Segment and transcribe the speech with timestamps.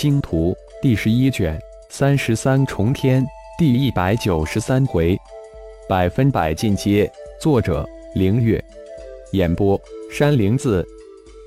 [0.00, 3.26] 星图第十一卷三十三重天
[3.58, 5.18] 第一百九十三回，
[5.88, 7.10] 百分百进阶。
[7.40, 7.84] 作者：
[8.14, 8.64] 凌月。
[9.32, 9.76] 演播：
[10.08, 10.86] 山灵子。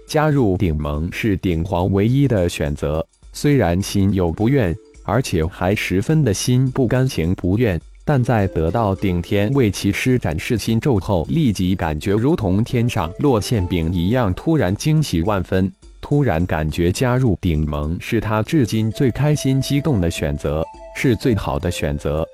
[0.06, 3.08] 加入顶盟是顶皇唯一的选择。
[3.32, 4.76] 虽然心有不愿，
[5.06, 15.72] 而且还十分的心不甘情不愿，但在得到顶天为其施展噬心咒后，立即感觉如同天上落馅饼一样，突然惊喜万分。
[16.12, 20.62] 突然感觉加入顶盟是他至今最开心激动的选择，
[20.94, 22.28] 是最好的选择。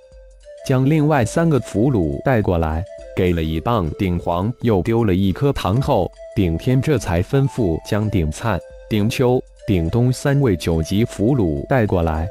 [0.66, 2.84] 将另外三个俘虏带过来，
[3.16, 8.60] 给了一棒顶皇，又丢了一颗糖后，顶天这才吩咐将顶灿、
[8.90, 12.28] 顶秋、顶东三位九级俘虏带过来。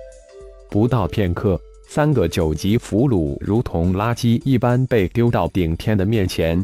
[0.69, 1.57] 不到片刻，
[1.89, 6.61] 三个九级俘虏如同垃圾一般被丢到顶天的面前。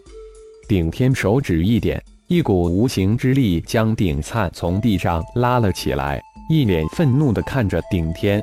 [0.66, 2.02] 顶天手指一点。
[2.32, 6.18] 一股无形之力将顶灿从地上拉了起来，
[6.48, 8.40] 一脸愤怒地看着顶天。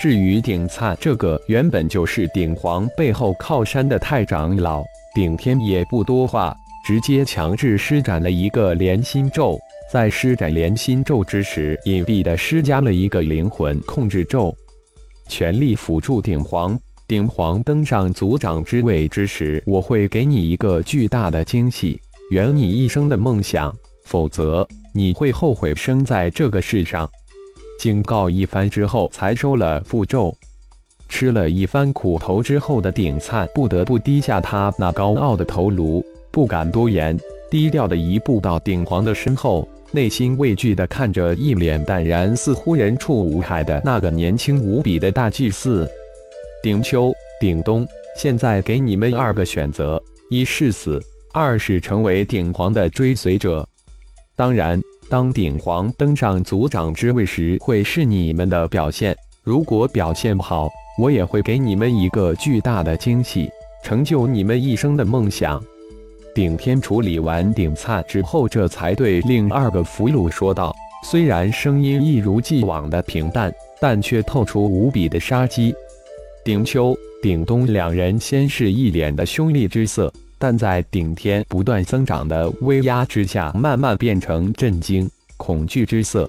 [0.00, 4.84] 至于顶灿这个原本就是顶皇背后靠山的太长老，
[5.16, 6.56] 顶天也不多话，
[6.86, 9.58] 直接强制施展了一个连心咒。
[9.92, 14.56] 在施展连心咒之时，隐蔽地施加了一个灵魂控制咒，
[15.26, 16.78] 全力辅助顶皇。
[17.08, 22.00] 顶皇登上族长之位之时，我会给你一个巨大的惊喜。
[22.30, 27.08] 圆你一生的梦想，否则你会后悔生在这个世上。
[27.78, 30.36] 警告一番之后，才收了符咒。
[31.08, 37.18] 吃了一番苦头之后的顶灿，不得不低下他那高傲的头颅，不敢多言，
[37.50, 45.88] 低调的一步到顶皇的身后，内心畏惧的看着一脸淡然，似乎人畜无害的那个年轻无比的大祭司。
[46.62, 51.00] 顶秋、顶东，现在给你们二个选择：一是死。
[51.38, 53.64] 二是成为鼎皇的追随者，
[54.34, 59.16] 当然，当鼎皇登上族长之位时，会是你们的表现。
[59.44, 60.68] 如果表现好，
[61.00, 63.48] 我也会给你们一个巨大的惊喜，
[63.84, 65.62] 成就你们一生的梦想。
[66.34, 75.72] 顶天处理完顶灿之后，这才对另二个俘虏说道，虽然声音一如既往的平淡，但却透出无比的杀机。
[76.44, 80.12] 顶秋、顶东两人先是一脸的凶厉之色。
[80.38, 86.28] 但在顶天不断增长的威压之下，慢慢变成震惊、恐惧之色。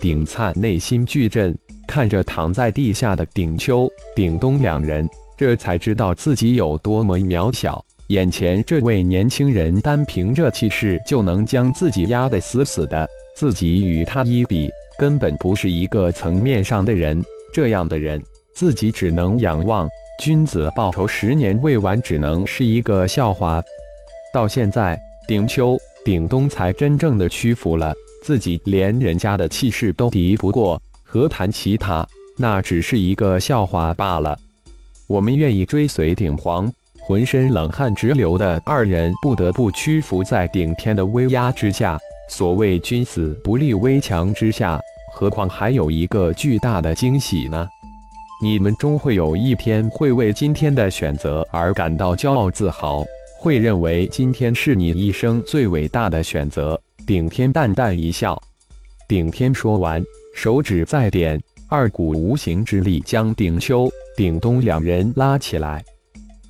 [0.00, 1.56] 顶灿内心巨震，
[1.86, 7.84] 看着躺在地下的顶秋、顶东两人，这才知道自己有多么渺小。
[8.08, 17.22] 眼前这位年轻人，单凭这气势就能将自己压得死死的，自己与他一比，根本不是一个层面上的人。
[17.52, 18.22] 这样的人，
[18.54, 19.88] 自己只能仰望。
[20.18, 23.62] 君子报仇，十年未完，只能是一个笑话。
[24.32, 27.92] 到现在，顶秋、顶东才真正的屈服了，
[28.22, 32.06] 自己连人家的气势都敌不过，何谈其他？
[32.36, 34.38] 那只是一个笑话罢了。
[35.06, 36.72] 我们愿意追随顶皇。
[37.06, 41.98] 浑身冷汗直流的二人不得不屈服在顶天的威压之下。
[42.30, 44.80] 所谓君子不立危墙之下，
[45.12, 47.68] 何况还有一个巨大的惊喜呢？
[48.44, 53.02] 你们终会有一天会为今天的选择而感到骄傲自豪，
[53.38, 56.78] 会认为今天是你一生最伟大的选择。
[57.06, 58.38] 顶天淡淡一笑，
[59.08, 61.40] 顶天说完，手指再点，
[61.70, 65.82] 二股无形之力将顶秋、顶东两人拉起来。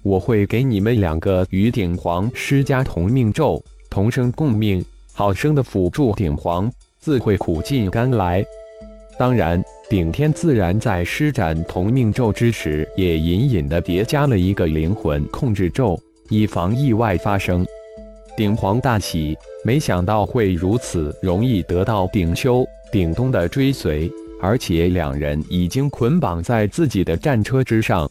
[0.02, 6.68] 我会给你们两个与顶皇施加同命咒，同生共命，好生的辅助顶皇，
[6.98, 8.44] 自会苦尽甘来。
[9.18, 9.62] 当然。
[9.86, 17.64] 顶天自然在施展同命咒之时，也隐隐的叠加了一个灵魂控制咒，以防意外发生。
[18.34, 24.10] 顶皇大喜，没想到会如此容易得到顶丘、顶东的追随，
[24.40, 28.10] 而且两人已经捆绑在自己的战车之上。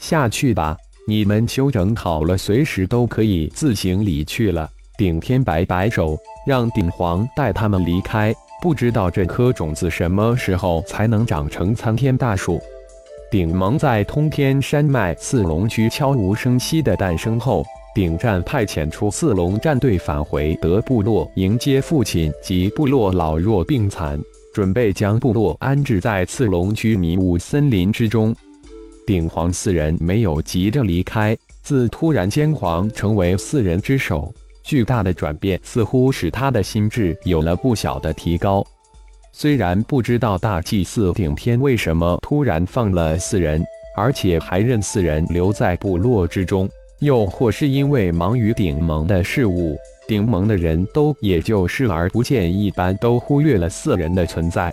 [0.00, 0.76] 下去吧，
[1.06, 4.68] 你们休整好了，随时都可以自行离去了。
[4.98, 8.34] 顶天摆摆手，让顶皇带他们离开。
[8.60, 12.60] 不知道这颗种子什么时候才能长成参天大树。
[13.30, 17.64] 顶盟在通天山脉四龙区悄无声息的诞生后，
[17.94, 24.18] 顶战派遣出四龙战队返回德部落迎接父亲及部落老弱病残，
[24.54, 28.34] 准备将部落安置在次龙区迷雾森林之中。
[29.06, 34.32] 顶皇四人没有急着离开，自突然间皇成为四人之首。
[34.66, 38.66] 巨大的转变似乎使他的心智有了不小的提高。
[39.32, 43.62] 虽然不知道大祭司顶天为什么突然放了四人，
[43.96, 46.68] 而且还任四人留在部落之中，
[47.00, 49.76] 又或是因为忙于顶盟的事务，
[50.08, 54.72] 顶盟的人都也就视而不见一般，都忽略了四人的存在。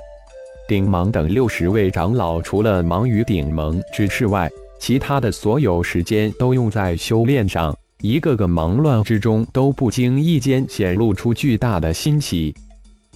[0.66, 4.50] 顶盟等六十位长老，除了忙于顶盟之事外，
[4.80, 7.78] 其他的所有时间都用在修炼上。
[8.04, 12.54] 一个个忙乱之中，都不经意间显露出巨大的欣喜。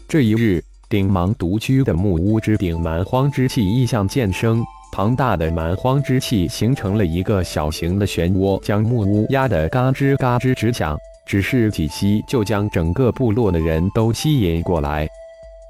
[0.07, 4.63] 这一日，顶芒独居的木屋之顶蛮荒之气异象渐生，
[4.93, 10.97] 庞大的蛮荒之气形成了一个小型的漩涡，将木屋压得嘎吱嘎吱直响。
[11.25, 15.05] 只是几息，就将整个部落的人都吸引过来。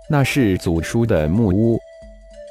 [0.08, 1.80] 那是祖叔的木屋，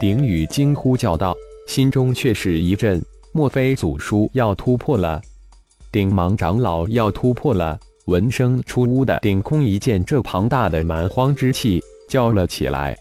[0.01, 1.33] 顶宇惊呼叫道，
[1.69, 3.01] 心中却是一震：
[3.33, 5.23] 莫非祖叔要突破了？
[5.97, 7.81] 顶芒长老要突破了！
[8.05, 12.95] 闻声出屋的顶空一见这庞大的蛮荒之气，叫了起来。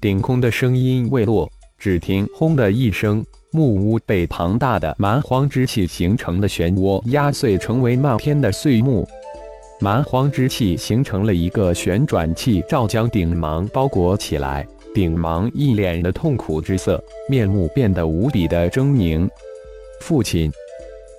[0.00, 1.46] 顶空的声音未落，
[1.76, 9.06] 只听“轰”的一声，木屋被庞大的蛮荒之气形成的漩涡压碎，成为漫天的碎木。
[9.78, 14.66] 蛮荒之气形成了一个旋转器，照将顶芒包裹起来。
[14.94, 16.98] 顶芒一脸的痛苦之色，
[17.28, 19.28] 面目变得无比的狰狞。
[20.00, 20.50] 父亲。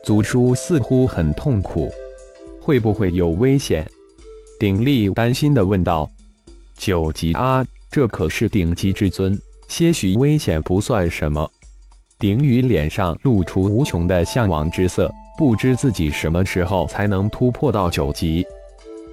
[0.04, 1.90] 祖叔似乎很痛苦，
[2.60, 3.90] 会不会有危险？
[4.60, 6.10] 鼎力担心地问道。
[6.78, 9.40] 九级啊，这可是顶级至尊，
[9.70, 11.50] 些许危险不算什么。
[12.20, 18.46] 鼎宇脸上露出无穷的向往之色，不知自己什么时候才能突破到九级。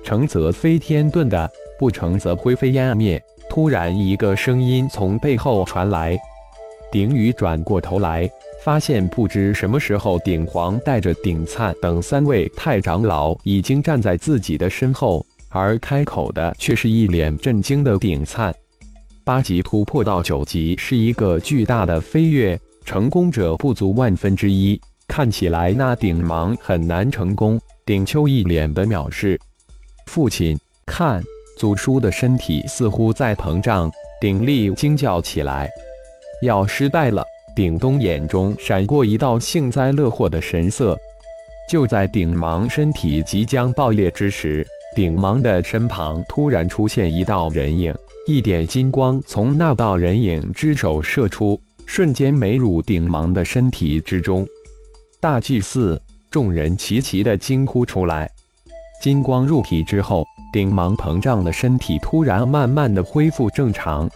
[0.03, 1.49] 成则飞天遁的，
[1.79, 3.23] 不成则灰飞烟灭。
[3.49, 6.19] 突然，一个声音从背后传来。
[6.91, 8.31] 鼎宇转过头来。
[8.63, 18.55] 发现不知什么时候，鼎皇带着鼎灿等三位太长老已经站在自己的身后，而开口的却是一脸震惊的鼎灿。
[19.25, 24.79] 八级突破到九级是一个巨大的飞跃，成功者不足万分之一。
[25.09, 27.59] 看起来那顶芒很难成功。
[27.87, 29.41] 鼎秋一脸的藐视。
[30.07, 31.23] 父亲，看，
[31.57, 33.91] 祖叔的身体似乎在膨胀。
[34.21, 35.69] 鼎力惊叫起来，
[36.43, 37.25] 要失败了。
[37.55, 40.97] 顶东眼中闪过一道幸灾乐祸的神色。
[41.69, 47.95] 就在顶芒身体即将爆裂之时，顶芒的身旁突然出现一道人影，
[48.27, 54.47] 一点金光从那道人影之手射出，瞬间没入顶芒的身体之中。
[55.21, 56.01] 大祭司，
[56.31, 58.31] 众人齐齐的惊呼出来。
[59.03, 64.09] 金光入体之后，顶芒膨胀的身体突然慢慢的恢复正常。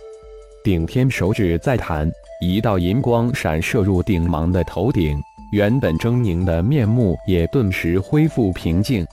[0.65, 2.11] 顶天手指再弹。
[2.41, 5.21] 一道银光闪射入顶芒的头顶，
[5.53, 9.07] 原本狰狞的面目也顿时恢复平静。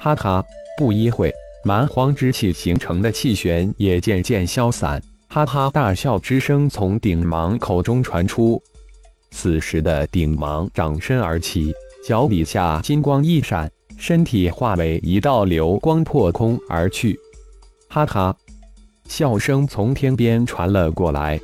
[0.00, 0.44] 哈哈，
[0.76, 1.32] 不一会，
[1.62, 5.00] 蛮荒之气形成的气旋也渐渐消散。
[5.28, 8.60] 哈哈大笑之声从顶芒口中传出。
[9.30, 11.72] 此时的顶芒长身而起，
[12.06, 17.18] 脚底下金光一闪，身体化为一道流光破空而去。
[17.88, 18.34] 哈哈，
[19.08, 21.40] 笑声从天边传了过来。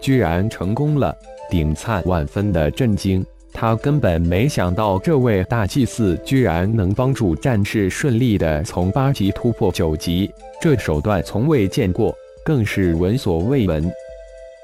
[0.00, 1.14] 居然成功了！
[1.50, 10.30] 顶灿万分的震惊，他根本没想到这位大祭司居然能帮助战士顺利的从八级突破九级，
[10.60, 12.14] 这手段从未见过，
[12.44, 13.90] 更是闻所未闻。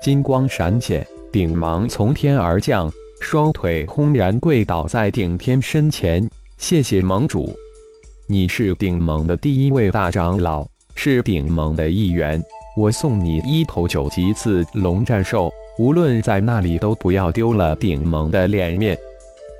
[0.02, 2.90] 金光闪现，顶芒从天而降，
[3.20, 7.54] 双腿轰然跪倒在顶天身前：“谢谢盟主，
[8.26, 10.66] 你是顶盟的第一位大长老，
[11.02, 12.42] 是顶盟的一员。”
[12.76, 18.96] 我送你一头九级刺龙战兽，无论在那里都不要丢了顶盟的脸面。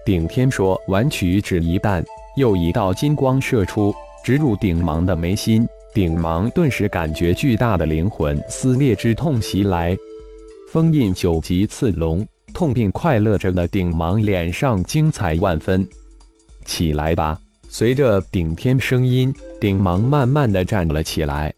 [0.05, 2.05] 顶天说完，取指一弹，
[2.37, 5.67] 又一道金光射出，直入顶芒的眉心。
[5.95, 9.97] 顶芒顿时感觉巨大的灵魂撕裂之痛袭来。
[10.71, 15.87] 封印九级刺龙，痛并快乐着的顶芒脸上精彩万分。
[16.65, 17.39] 起来吧！
[17.73, 21.55] 随着顶天声音，顶芒慢慢的站了起来。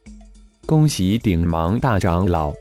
[0.66, 2.52] 恭喜顶芒大长老！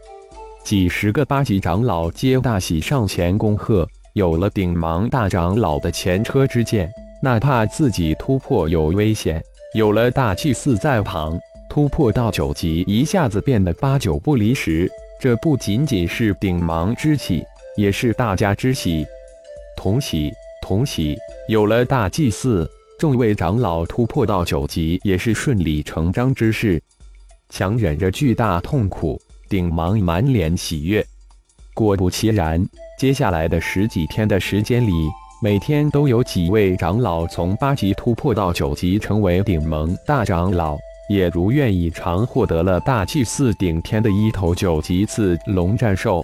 [0.63, 3.86] 几十个八级长老皆大喜上前恭贺。
[4.13, 6.89] 有了顶芒大长老的前车之鉴，
[7.22, 9.43] 哪怕自己突破有危险，
[9.74, 11.38] 有了大祭司在旁，
[11.70, 14.89] 突破到九级一下子变得八九不离十。
[15.20, 17.43] 这不仅仅是顶芒之喜，
[17.75, 19.05] 也是大家之喜。
[19.75, 20.31] 同喜
[20.62, 21.17] 同喜！
[21.50, 22.70] 有了大祭司，
[23.01, 26.79] 众位长老突破到九级也是顺理成章之事。
[27.50, 31.03] 强忍着巨大痛苦，顶芒满脸喜悦。
[31.74, 32.63] 果不其然，
[33.00, 34.91] 接下来的十几天的时间里，
[35.41, 40.77] 每天都有几位长老从八级突破到九级，成为顶盟大长老，
[41.10, 46.24] 也如愿以偿获得了大祭司顶天的一头九级刺龙战兽。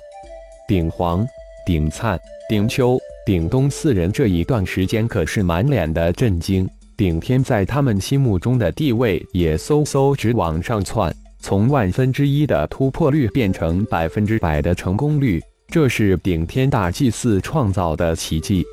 [0.67, 1.27] 顶黄、
[1.65, 6.65] 顶灿、顶秋、顶东四人这一段时间可是满脸的震惊。
[6.95, 18.65] 顶天在他们心目中的地位也嗖嗖直往上窜，从万分之一的突破率变成百分之百的成功率，这是顶天大祭司创造的奇迹。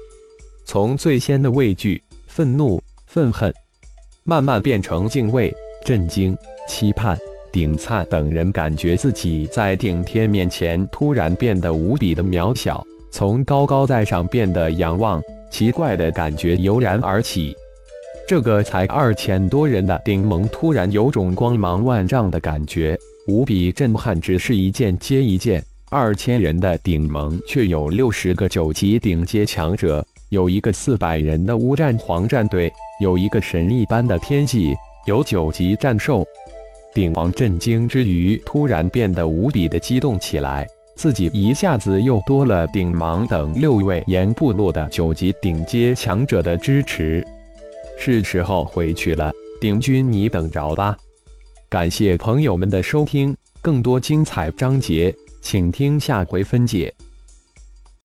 [0.64, 3.52] 从最先的畏惧、愤怒、愤恨，
[4.22, 5.52] 慢慢变成敬畏、
[5.84, 6.32] 震惊、
[6.68, 7.18] 期盼。
[7.50, 17.56] 顶灿等人感觉自己在顶天面前突然变得无比的渺小，从高高在上变得仰望，奇怪的感觉油然而起。
[18.26, 24.20] 这个才二千多人的顶盟突然有种光芒万丈的感觉，无比震撼。
[24.20, 32.68] 只是一件接一件，二千人的顶盟却有六十个九级顶阶强者，有一个四百人的乌战皇战队，
[33.00, 34.74] 有一个神一般的天际，
[35.06, 36.26] 有九级战兽。
[36.92, 40.66] 鼎王震惊之余，突然变得无比的激动起来。
[40.96, 47.26] 自己一下子又多了顶芒等六位岩部落的九级顶阶强者的支持，
[47.98, 49.32] 是时候回去了。
[49.60, 50.96] 顶军，你等着吧。
[51.68, 56.92] 感谢朋友们的收听，更多精彩章节，请听下回分解。